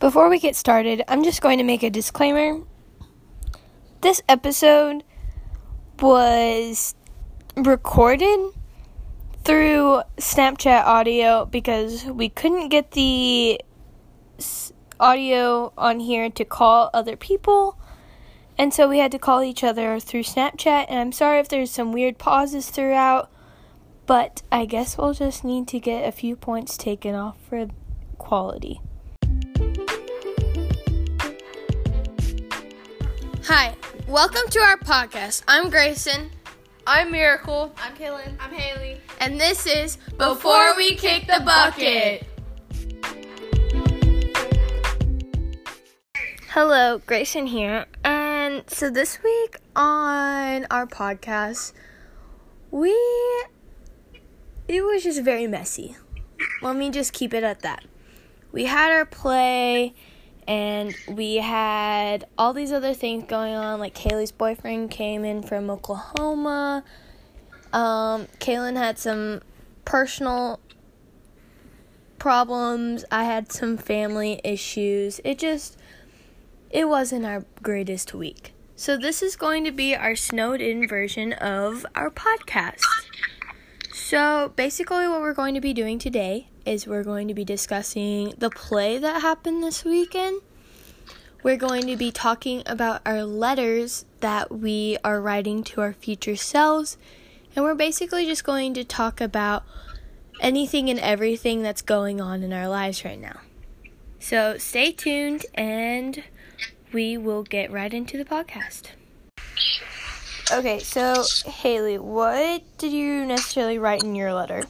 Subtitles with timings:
[0.00, 2.60] Before we get started, I'm just going to make a disclaimer.
[4.00, 5.02] This episode
[6.00, 6.94] was
[7.56, 8.38] recorded
[9.42, 13.60] through Snapchat audio because we couldn't get the
[15.00, 17.76] audio on here to call other people.
[18.56, 20.86] And so we had to call each other through Snapchat.
[20.88, 23.32] And I'm sorry if there's some weird pauses throughout,
[24.06, 27.66] but I guess we'll just need to get a few points taken off for
[28.16, 28.80] quality.
[33.50, 33.74] Hi,
[34.06, 35.42] welcome to our podcast.
[35.48, 36.30] I'm Grayson.
[36.86, 37.74] I'm Miracle.
[37.78, 38.36] I'm Kaylin.
[38.38, 39.00] I'm Haley.
[39.20, 42.26] And this is Before We Kick the Bucket.
[46.50, 47.86] Hello, Grayson here.
[48.04, 51.72] And so this week on our podcast,
[52.70, 52.90] we.
[54.68, 55.96] It was just very messy.
[56.60, 57.86] Let me just keep it at that.
[58.52, 59.94] We had our play
[60.48, 63.78] and we had all these other things going on.
[63.78, 66.82] Like Kaylee's boyfriend came in from Oklahoma.
[67.72, 69.42] Um, Kaylin had some
[69.84, 70.58] personal
[72.18, 73.04] problems.
[73.12, 75.20] I had some family issues.
[75.22, 75.76] It just
[76.70, 78.54] it wasn't our greatest week.
[78.74, 82.84] So this is going to be our snowed in version of our podcast.
[83.92, 88.34] So basically what we're going to be doing today is we're going to be discussing
[88.38, 90.40] the play that happened this weekend.
[91.40, 96.34] We're going to be talking about our letters that we are writing to our future
[96.34, 96.96] selves.
[97.54, 99.64] And we're basically just going to talk about
[100.40, 103.40] anything and everything that's going on in our lives right now.
[104.18, 106.24] So stay tuned and
[106.92, 108.88] we will get right into the podcast.
[110.50, 114.64] Okay, so Haley, what did you necessarily write in your letter?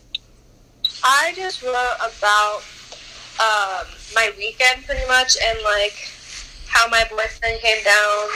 [1.03, 2.63] I just wrote about
[3.41, 6.11] um, my weekend pretty much and like
[6.69, 8.29] how my boyfriend came down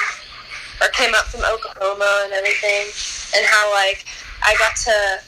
[0.80, 2.88] or came up from Oklahoma and everything,
[3.36, 4.04] and how like
[4.44, 5.20] I got to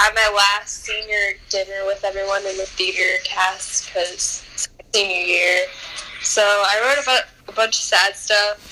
[0.00, 5.66] have my last senior dinner with everyone in the theater cast because it's senior year.
[6.22, 8.68] So I wrote about a bunch of sad stuff,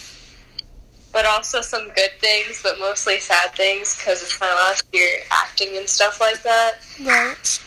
[1.13, 5.77] but also some good things, but mostly sad things because it's my last year acting
[5.77, 6.75] and stuff like that.
[7.05, 7.61] Right.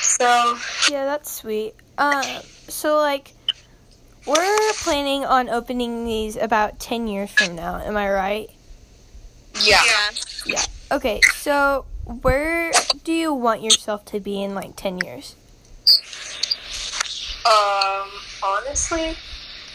[0.00, 0.58] So
[0.90, 1.74] Yeah, that's sweet.
[1.98, 3.32] Uh, so like,
[4.26, 7.76] we're planning on opening these about ten years from now.
[7.76, 8.50] Am I right?
[9.64, 9.82] yeah.
[10.46, 10.62] Yeah.
[10.92, 12.72] Okay, so where
[13.04, 15.36] do you want yourself to be in like ten years?
[17.46, 18.08] Um,
[18.42, 19.16] honestly,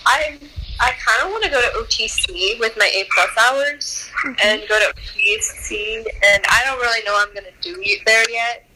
[0.06, 0.38] I
[0.79, 4.09] I kind of want to go to OTC with my A plus hours
[4.44, 8.67] and go to OTC, and I don't really know what I'm gonna do there yet.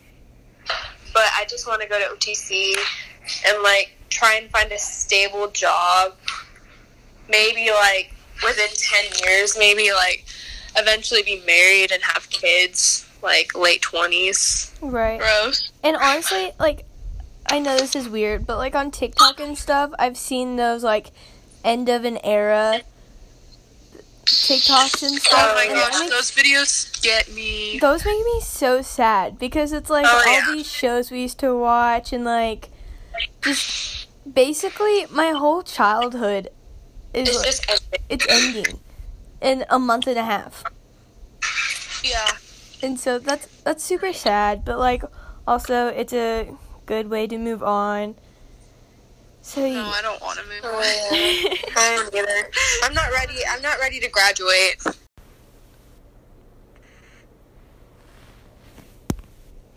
[1.13, 2.75] But I just want to go to OTC
[3.47, 6.13] and like try and find a stable job.
[7.29, 10.25] Maybe like within ten years, maybe like
[10.75, 14.73] eventually be married and have kids, like late twenties.
[14.81, 15.19] Right.
[15.19, 15.71] Gross.
[15.83, 16.85] And honestly, like,
[17.51, 21.11] I know this is weird, but like on TikTok and stuff, I've seen those like
[21.63, 22.81] end of an era
[24.25, 25.49] TikToks and oh stuff.
[25.51, 27.79] Oh my gosh, makes- those videos get me.
[27.79, 30.45] those make me so sad because it's like Oh, all yeah.
[30.53, 32.69] these shows we used to watch and like
[33.41, 33.98] just
[34.33, 36.49] basically my whole childhood
[37.13, 38.79] is It's like, just it's ending
[39.41, 40.63] in a month and a half.
[42.03, 42.27] Yeah.
[42.81, 45.03] And so that's that's super sad, but like
[45.47, 46.49] also it's a
[46.85, 48.15] good way to move on.
[49.41, 50.83] So No, you, I don't want to move Oh, on.
[50.83, 51.55] yeah.
[51.77, 52.51] I don't either.
[52.83, 53.39] I'm not ready.
[53.49, 54.83] I'm not ready to graduate.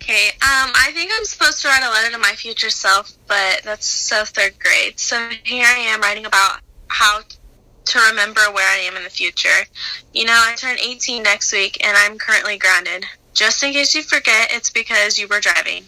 [0.03, 3.61] Okay, um, I think I'm supposed to write a letter to my future self, but
[3.63, 4.99] that's so third grade.
[4.99, 6.59] So here I am writing about
[6.89, 9.65] how to remember where I am in the future.
[10.13, 13.07] You know, I turn 18 next week and I'm currently grounded.
[13.33, 15.85] Just in case you forget, it's because you were driving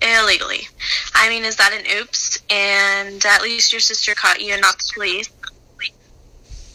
[0.00, 0.68] illegally.
[1.14, 2.38] I mean, is that an oops?
[2.50, 5.28] And at least your sister caught you and not the police.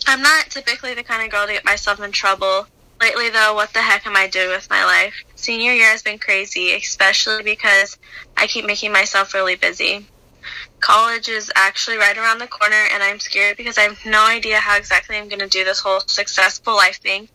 [0.07, 2.67] I'm not typically the kind of girl to get myself in trouble.
[3.01, 5.13] Lately, though, what the heck am I doing with my life?
[5.35, 7.97] Senior year has been crazy, especially because
[8.37, 10.07] I keep making myself really busy.
[10.79, 14.59] College is actually right around the corner, and I'm scared because I have no idea
[14.59, 17.27] how exactly I'm going to do this whole successful life thing.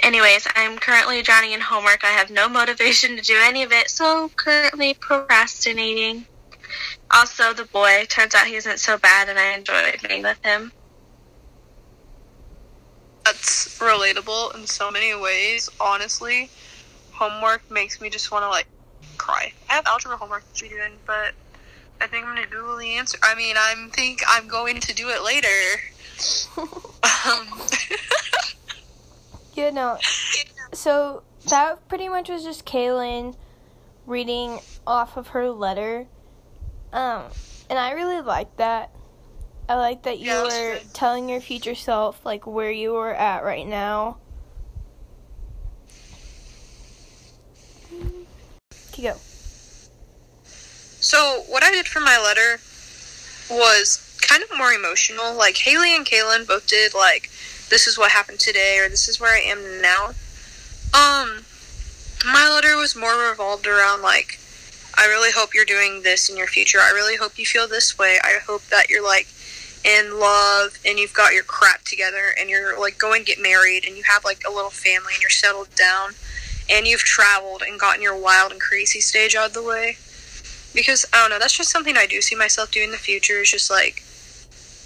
[0.00, 2.04] Anyways, I'm currently drowning in homework.
[2.04, 6.26] I have no motivation to do any of it, so currently procrastinating.
[7.10, 10.72] Also, the boy turns out he isn't so bad, and I enjoy being with him.
[13.24, 15.68] That's relatable in so many ways.
[15.80, 16.50] Honestly,
[17.12, 18.66] homework makes me just want to like
[19.18, 19.52] cry.
[19.68, 21.32] I have algebra homework to be doing, but
[22.00, 23.18] I think I'm gonna Google the answer.
[23.22, 25.48] I mean, I'm think I'm going to do it later.
[26.58, 27.46] um,
[29.54, 29.98] You know,
[30.72, 33.34] so that pretty much was just Kaylin
[34.06, 36.06] reading off of her letter.
[36.92, 37.24] Um,
[37.68, 38.90] and I really liked that.
[39.70, 43.44] I like that you Yeah, were telling your future self like where you were at
[43.44, 44.16] right now.
[49.00, 49.14] Go.
[50.42, 52.60] So what I did for my letter
[53.48, 55.34] was kind of more emotional.
[55.34, 57.30] Like Haley and Kaylin both did like
[57.68, 60.06] this is what happened today or this is where I am now.
[60.92, 61.44] Um
[62.26, 64.40] my letter was more revolved around like
[64.96, 66.80] I really hope you're doing this in your future.
[66.80, 68.18] I really hope you feel this way.
[68.20, 69.28] I hope that you're like
[69.84, 73.96] in love and you've got your crap together and you're like going get married and
[73.96, 76.12] you have like a little family and you're settled down
[76.70, 79.96] and you've traveled and gotten your wild and crazy stage out of the way
[80.74, 83.40] because I don't know, that's just something I do see myself doing in the future.
[83.40, 84.02] Is just like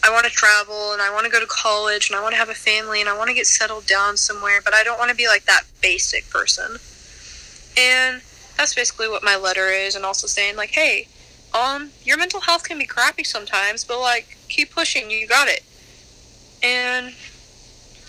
[0.02, 2.38] I want to travel and I want to go to college and I want to
[2.38, 5.10] have a family and I want to get settled down somewhere, but I don't want
[5.10, 6.76] to be like that basic person.
[7.76, 8.22] And
[8.56, 11.08] that's basically what my letter is, and also saying like, hey,
[11.54, 15.62] um, your mental health can be crappy sometimes, but like, keep pushing, you got it.
[16.62, 17.14] And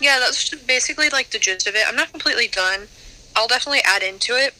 [0.00, 1.84] yeah, that's basically like the gist of it.
[1.86, 2.88] I'm not completely done.
[3.34, 4.54] I'll definitely add into it,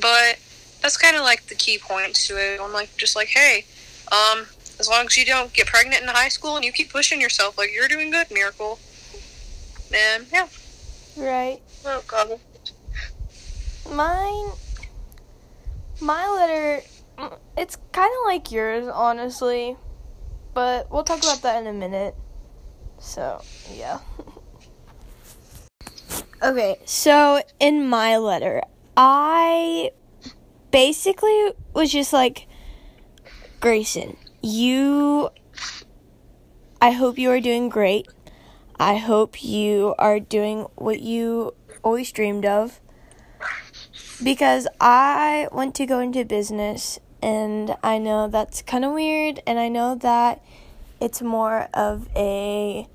[0.00, 0.38] but
[0.80, 2.60] that's kind of like the key points to it.
[2.60, 3.64] I'm like, just like, hey,
[4.12, 4.46] um,
[4.78, 7.58] as long as you don't get pregnant in high school and you keep pushing yourself,
[7.58, 8.78] like you're doing good, miracle.
[9.92, 10.46] And yeah,
[11.16, 11.60] Right.
[11.84, 12.38] Oh god.
[13.92, 14.52] Mine,
[16.00, 16.82] my letter,
[17.56, 19.76] it's kind of like yours, honestly,
[20.54, 22.14] but we'll talk about that in a minute.
[22.98, 23.42] So,
[23.74, 24.00] yeah.
[26.42, 28.62] okay, so in my letter,
[28.96, 29.90] I
[30.70, 32.46] basically was just like,
[33.60, 35.30] Grayson, you,
[36.80, 38.08] I hope you are doing great.
[38.78, 42.80] I hope you are doing what you always dreamed of
[44.22, 49.58] because I want to go into business and I know that's kind of weird and
[49.58, 50.42] I know that
[51.00, 52.86] it's more of a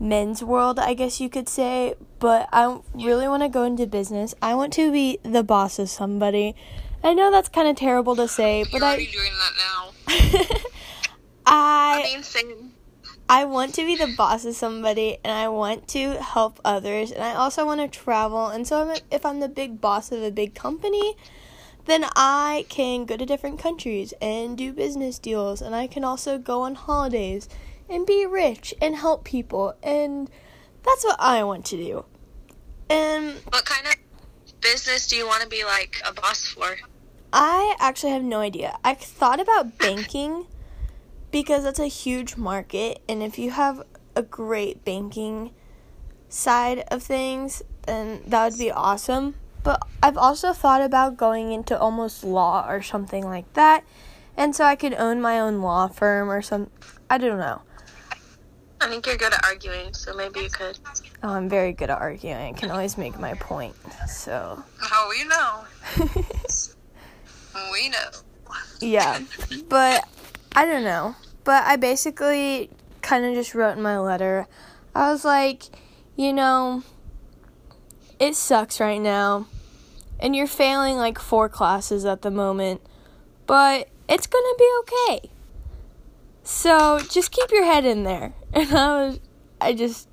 [0.00, 4.34] men's world, I guess you could say, but I really want to go into business.
[4.42, 6.54] I want to be the boss of somebody.
[7.02, 10.58] I know that's kind of terrible to say, but you're I doing that now.
[11.46, 12.16] I I.
[13.26, 17.22] I want to be the boss of somebody and I want to help others and
[17.24, 18.48] I also want to travel.
[18.48, 21.16] And so I'm- if I'm the big boss of a big company,
[21.86, 26.38] then I can go to different countries and do business deals and I can also
[26.38, 27.48] go on holidays
[27.88, 30.30] and be rich and help people and
[30.82, 32.04] that's what I want to do.
[32.88, 33.94] And What kind of
[34.60, 36.76] business do you want to be like a boss for?
[37.32, 38.78] I actually have no idea.
[38.84, 40.46] I thought about banking
[41.32, 43.82] because that's a huge market, and if you have
[44.14, 45.50] a great banking
[46.28, 49.34] side of things, then that would be awesome.
[49.64, 53.82] But I've also thought about going into almost law or something like that,
[54.36, 56.70] and so I could own my own law firm or some.
[57.10, 57.62] I don't know.
[58.80, 60.78] I think you're good at arguing, so maybe you could.
[61.22, 62.36] Oh, I'm very good at arguing.
[62.36, 63.74] I can always make my point.
[64.06, 64.62] So,
[64.92, 65.64] Oh, we know.
[67.72, 68.10] We know.
[68.80, 69.20] yeah.
[69.68, 70.06] But
[70.54, 71.14] I don't know.
[71.44, 72.68] But I basically
[73.00, 74.46] kind of just wrote in my letter.
[74.94, 75.62] I was like,
[76.16, 76.82] you know,
[78.18, 79.46] it sucks right now.
[80.20, 82.80] And you're failing like four classes at the moment.
[83.46, 85.30] But it's going to be okay.
[86.42, 88.34] So, just keep your head in there.
[88.52, 89.20] And I was
[89.60, 90.08] I just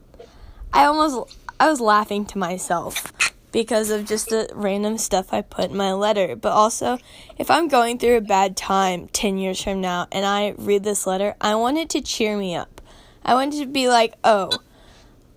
[0.73, 3.11] I almost I was laughing to myself
[3.51, 6.35] because of just the random stuff I put in my letter.
[6.35, 6.97] But also,
[7.37, 11.05] if I'm going through a bad time 10 years from now and I read this
[11.05, 12.81] letter, I want it to cheer me up.
[13.23, 14.51] I want it to be like, oh,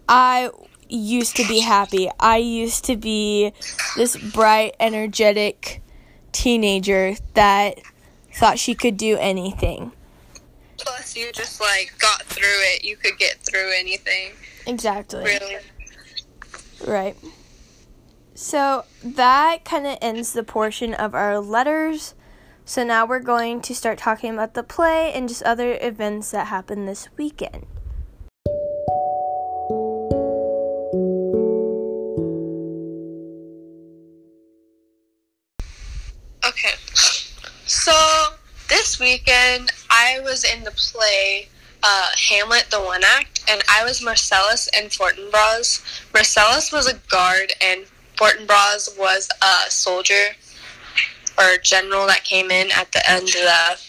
[0.08, 0.50] I
[0.94, 2.10] used to be happy.
[2.18, 3.52] I used to be
[3.96, 5.82] this bright, energetic
[6.32, 7.80] teenager that
[8.32, 9.92] thought she could do anything.
[10.78, 12.84] Plus, you just like got through it.
[12.84, 14.32] You could get through anything.
[14.66, 15.24] Exactly.
[15.24, 15.56] Really.
[16.86, 17.16] Right.
[18.34, 22.14] So that kind of ends the portion of our letters.
[22.64, 26.48] So now we're going to start talking about the play and just other events that
[26.48, 27.66] happened this weekend.
[39.14, 41.46] Weekend I was in the play
[41.84, 46.02] uh, Hamlet the One Act, and I was Marcellus and Fortinbras.
[46.12, 47.84] Marcellus was a guard, and
[48.16, 50.34] Fortinbras was a soldier
[51.38, 53.80] or general that came in at the end of the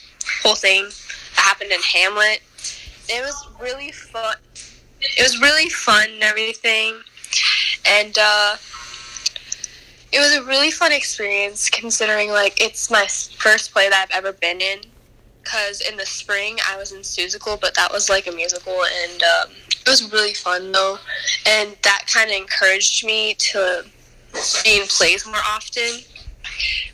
[0.43, 0.83] whole thing.
[0.83, 2.41] that happened in Hamlet.
[3.09, 4.35] It was really fun.
[5.01, 6.99] It was really fun and everything,
[7.83, 8.57] and uh,
[10.11, 14.33] it was a really fun experience considering like it's my first play that I've ever
[14.33, 14.81] been in.
[15.45, 19.23] Cause in the spring I was in Seussical, but that was like a musical, and
[19.23, 20.97] um, it was really fun though,
[21.45, 23.85] and that kind of encouraged me to
[24.63, 26.01] be in plays more often,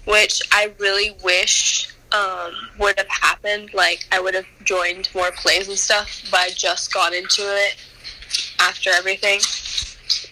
[0.05, 3.73] which I really wish um, would have happened.
[3.73, 7.77] Like I would have joined more plays and stuff, but I just got into it
[8.59, 9.39] after everything.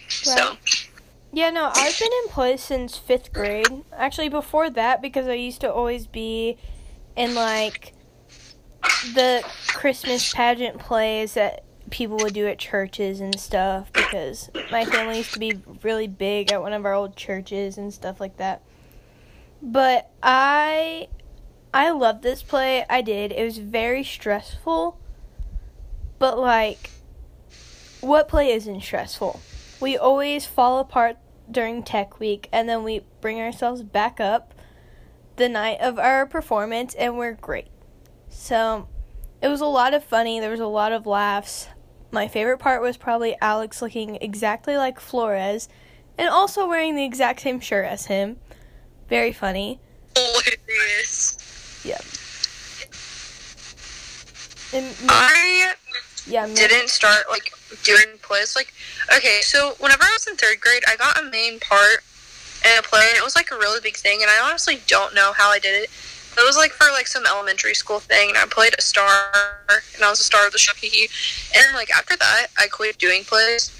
[0.07, 0.57] So
[1.31, 3.67] Yeah, no, I've been in plays since fifth grade.
[3.95, 6.57] Actually, before that, because I used to always be
[7.15, 7.93] in like
[9.13, 13.91] the Christmas pageant plays that people would do at churches and stuff.
[13.93, 17.93] Because my family used to be really big at one of our old churches and
[17.93, 18.61] stuff like that.
[19.61, 21.09] But I,
[21.73, 22.85] I loved this play.
[22.89, 23.31] I did.
[23.31, 24.99] It was very stressful.
[26.17, 26.89] But like,
[28.01, 29.39] what play isn't stressful?
[29.79, 31.17] we always fall apart
[31.49, 34.53] during tech week and then we bring ourselves back up
[35.37, 37.67] the night of our performance and we're great.
[38.29, 38.87] So
[39.41, 41.67] it was a lot of funny, there was a lot of laughs.
[42.11, 45.69] My favorite part was probably Alex looking exactly like Flores
[46.17, 48.37] and also wearing the exact same shirt as him.
[49.07, 49.79] Very funny.
[50.15, 51.37] hilarious.
[51.85, 51.99] Yeah.
[54.77, 55.73] And I
[56.27, 57.51] yeah, didn't start like
[57.83, 58.55] doing plays.
[58.55, 58.73] Like,
[59.15, 62.03] okay, so whenever I was in third grade, I got a main part
[62.65, 64.21] in a play, and it was like a really big thing.
[64.21, 65.89] And I honestly don't know how I did it.
[66.39, 69.09] It was like for like some elementary school thing, and I played a star,
[69.67, 70.71] and I was a star of the show.
[70.81, 73.71] And like after that, I quit doing plays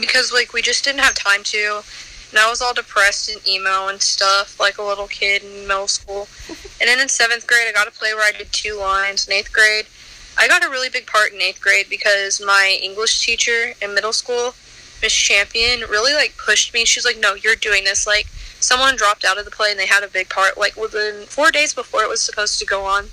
[0.00, 1.82] because like we just didn't have time to.
[2.30, 5.88] And I was all depressed and emo and stuff, like a little kid in middle
[5.88, 6.28] school.
[6.78, 9.26] And then in seventh grade, I got a play where I did two lines.
[9.26, 9.86] In eighth grade,
[10.36, 14.12] I got a really big part in eighth grade because my English teacher in middle
[14.12, 14.54] school,
[15.00, 16.84] Miss Champion, really like pushed me.
[16.84, 18.26] She's like, "No, you're doing this." Like
[18.60, 21.50] someone dropped out of the play and they had a big part like within four
[21.50, 23.06] days before it was supposed to go on.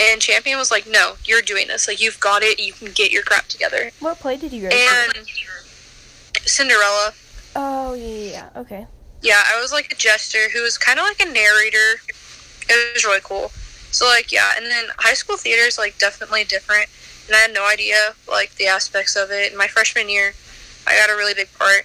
[0.00, 1.86] And Champion was like, "No, you're doing this.
[1.86, 2.58] Like you've got it.
[2.58, 4.74] You can get your crap together." what play did you write?
[4.74, 5.26] And
[6.46, 7.12] Cinderella.
[7.56, 8.60] oh, yeah, yeah, yeah.
[8.60, 8.86] Okay.
[9.20, 12.00] Yeah, I was like a jester who was kind of like a narrator.
[12.68, 13.52] It was really cool.
[13.92, 16.88] So like yeah, and then high school theater is like definitely different,
[17.26, 19.52] and I had no idea like the aspects of it.
[19.52, 20.32] In my freshman year,
[20.86, 21.84] I got a really big part,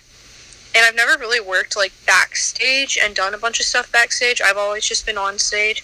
[0.78, 4.42] and I've never really worked like backstage and done a bunch of stuff backstage.
[4.42, 5.84] I've always just been on stage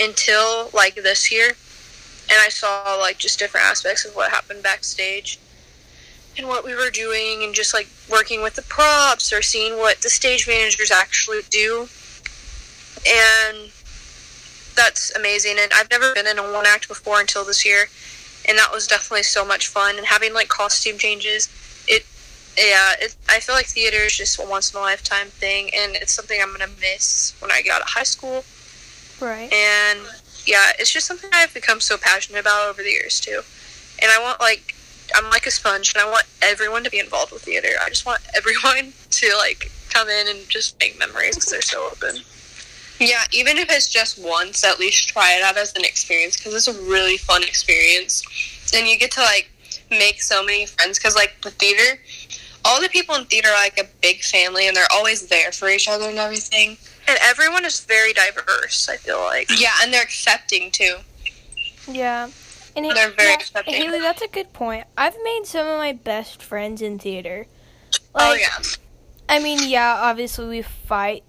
[0.00, 5.38] until like this year, and I saw like just different aspects of what happened backstage
[6.36, 10.02] and what we were doing and just like working with the props or seeing what
[10.02, 11.88] the stage managers actually do.
[13.06, 13.70] And
[14.74, 15.56] that's amazing.
[15.60, 17.86] And i've never been in a one act before until this year.
[18.48, 19.96] And that was definitely so much fun.
[19.96, 21.48] And having like costume changes
[22.56, 25.94] yeah it, i feel like theater is just a once in a lifetime thing and
[25.96, 28.44] it's something i'm gonna miss when i get out of high school
[29.20, 29.50] Right.
[29.52, 30.00] and
[30.46, 33.40] yeah, it's just something I've become so passionate about over the years too.
[34.00, 34.74] And I want like
[35.14, 37.68] I'm like a sponge, and I want everyone to be involved with theater.
[37.82, 41.88] I just want everyone to like come in and just make memories because they're so
[41.90, 42.20] open.
[43.00, 46.54] Yeah, even if it's just once, at least try it out as an experience because
[46.54, 48.22] it's a really fun experience,
[48.74, 49.50] and you get to like
[49.90, 50.98] make so many friends.
[50.98, 51.98] Because like the theater,
[52.66, 55.68] all the people in theater are like a big family, and they're always there for
[55.68, 56.76] each other and everything.
[57.08, 58.88] And everyone is very diverse.
[58.88, 60.96] I feel like yeah, and they're accepting too.
[61.88, 62.28] Yeah.
[62.74, 63.74] And it- They're very yeah, accepting.
[63.74, 64.86] Haley, that's a good point.
[64.98, 67.46] I've made some of my best friends in theater.
[68.14, 68.58] oh Like, yeah.
[69.28, 71.24] I mean, yeah, obviously we fight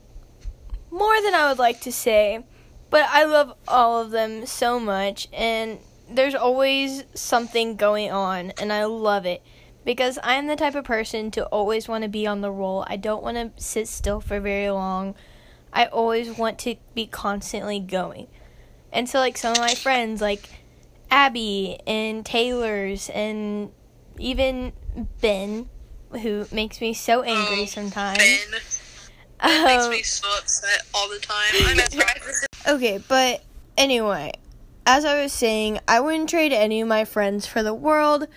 [0.92, 2.44] more than I would like to say,
[2.90, 5.80] but I love all of them so much, and
[6.10, 9.42] there's always something going on, and I love it
[9.88, 12.84] because I'm the type of person to always want to be on the roll.
[12.90, 15.16] I don't want to sit still for very long.
[15.72, 18.28] I always want to be constantly going.
[18.92, 20.50] And so, like, some of my friends, like
[21.10, 23.72] Abby and Taylor's, and
[24.20, 24.74] even
[25.22, 25.70] Ben,
[26.22, 28.18] who makes me so angry Oh, sometimes.
[28.18, 28.52] Ben,
[29.64, 31.46] makes Um, me so upset all the time.
[31.66, 32.46] I'm at practice.
[32.68, 33.42] Okay, but
[33.78, 34.34] anyway,
[34.86, 38.28] as I was saying, I wouldn't trade any of my friends for the world,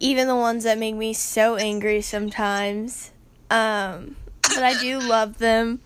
[0.00, 3.10] even the ones that make me so angry sometimes.
[3.50, 5.80] Um, but I do love them,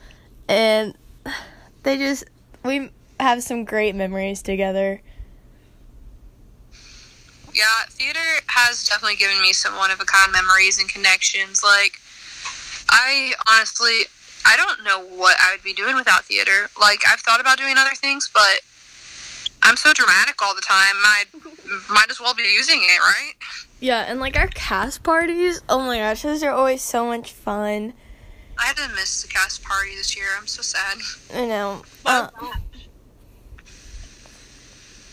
[0.49, 0.95] and
[1.83, 2.25] they just
[2.65, 2.91] we
[3.21, 5.01] have some great memories together.
[7.55, 11.63] Yeah, theater has definitely given me some one of a kind memories and connections.
[11.63, 11.93] Like,
[12.89, 14.07] I honestly,
[14.47, 16.71] I don't know what I would be doing without theater.
[16.81, 18.61] Like, I've thought about doing other things, but
[19.63, 20.97] I'm so dramatic all the time.
[21.05, 21.25] I
[21.89, 23.33] might as well be using it, right?
[23.81, 27.95] Yeah, and like our cast parties, oh my gosh, those are always so much fun.
[28.59, 30.27] I had to miss the cast party this year.
[30.39, 30.99] I'm so sad.
[31.35, 31.83] I know.
[32.05, 32.29] Uh,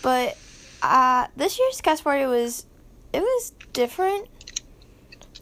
[0.01, 0.38] but
[0.82, 2.65] uh, this year's cast party was
[3.13, 4.27] it was different.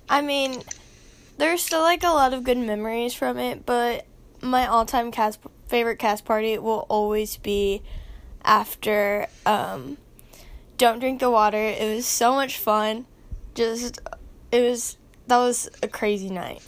[0.09, 0.63] I mean,
[1.37, 4.05] there's still like a lot of good memories from it, but
[4.41, 7.81] my all-time cast favorite cast party will always be
[8.47, 9.97] after um,
[10.77, 11.57] Don't Drink the Water.
[11.57, 13.05] It was so much fun.
[13.53, 13.99] Just
[14.51, 16.65] it was that was a crazy night.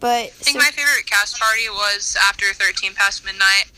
[0.00, 3.70] But I think my favorite cast party was after 13 past midnight.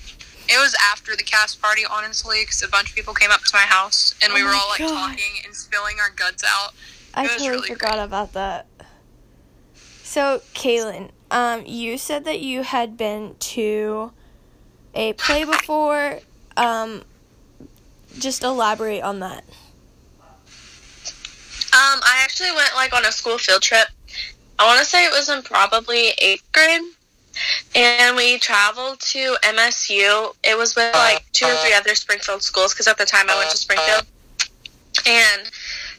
[0.49, 3.51] It was after the cast party, honestly, because a bunch of people came up to
[3.53, 5.11] my house and we Oh were all like God.
[5.11, 6.73] talking and spilling our guts out.
[7.15, 8.05] I It was totally really forgot great.
[8.05, 8.67] about that.
[10.03, 14.13] So, Kaylin, um, you said that you had been to
[14.95, 16.21] a play before.
[16.57, 17.03] Um,
[18.19, 19.45] just elaborate on that.
[21.73, 23.89] Um, I actually went like on a school field trip.
[24.59, 26.81] I want to say it was in probably eighth grade,
[27.75, 30.35] and we traveled to MSU.
[30.43, 33.37] It was with like two or three other Springfield schools because at the time I
[33.37, 34.07] went to Springfield,
[35.07, 35.43] and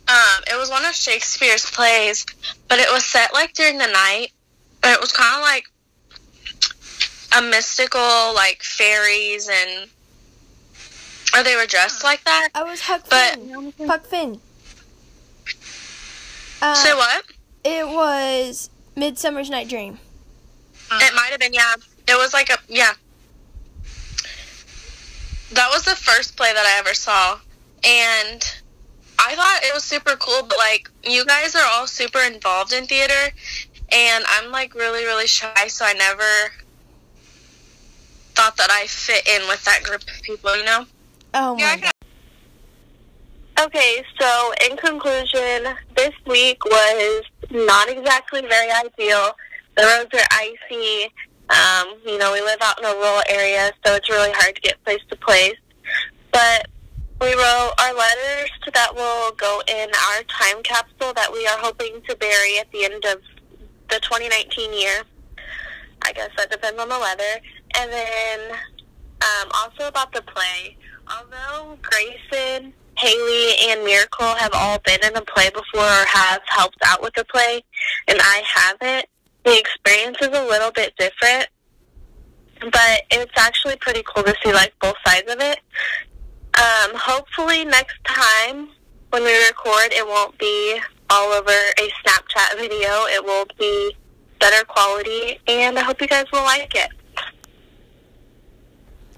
[0.08, 2.26] um, it was one of Shakespeare's plays,
[2.68, 4.30] but it was set like during the night,
[4.82, 5.66] and it was kind of like
[7.38, 9.90] a mystical like fairies and
[11.38, 12.50] or they were dressed like that.
[12.56, 13.74] I was Huck But- Finn.
[13.88, 14.42] Huck Finn.
[16.62, 17.26] Uh, Say what?
[17.64, 20.00] It was Midsummer's Night Dream.
[20.92, 21.76] It might have been, yeah.
[22.08, 22.94] It was like a, yeah.
[25.54, 27.40] That was the first play that I ever saw.
[27.84, 28.54] And
[29.20, 32.86] I thought it was super cool, but like, you guys are all super involved in
[32.86, 33.34] theater.
[33.92, 36.52] And I'm like really, really shy, so I never
[38.34, 40.86] thought that I fit in with that group of people, you know?
[41.40, 41.92] Oh my Yeah, god.
[43.66, 49.32] Okay, so in conclusion, this week was not exactly very ideal.
[49.76, 51.14] The roads are icy.
[51.50, 54.62] Um, you know, we live out in a rural area, so it's really hard to
[54.62, 55.58] get place to place.
[56.32, 56.68] But
[57.22, 61.58] we wrote our letters to, that will go in our time capsule that we are
[61.60, 63.22] hoping to bury at the end of
[63.90, 65.04] the 2019 year.
[66.02, 67.42] I guess that depends on the weather.
[67.76, 68.40] And then
[69.22, 70.78] um, also about the play.
[71.10, 76.78] Although Grayson, Haley, and Miracle have all been in a play before or have helped
[76.86, 77.64] out with the play,
[78.08, 79.06] and I haven't,
[79.46, 81.48] the experience is a little bit different.
[82.60, 85.60] But it's actually pretty cool to see like both sides of it.
[86.58, 88.70] Um, hopefully next time
[89.12, 93.06] when we record, it won't be all over a Snapchat video.
[93.06, 93.96] It will be
[94.40, 96.90] better quality, and I hope you guys will like it.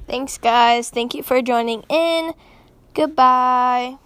[0.10, 0.90] Thanks, guys.
[0.90, 2.34] Thank you for joining in.
[2.96, 4.00] Goodbye.